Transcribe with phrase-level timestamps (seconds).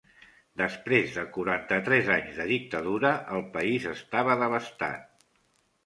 [0.61, 5.29] Després de quaranta-tres anys de dictadura, el país estava devastat.